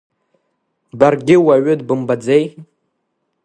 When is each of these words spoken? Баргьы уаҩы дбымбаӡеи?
Баргьы 0.99 1.35
уаҩы 1.45 1.73
дбымбаӡеи? 1.79 2.45